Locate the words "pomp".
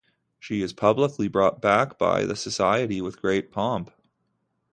3.51-3.91